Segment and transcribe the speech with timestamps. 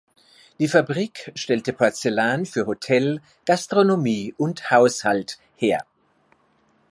[0.57, 5.85] Die Fabrik stellte Porzellan für Hotel, Gastronomie und Haushalt her.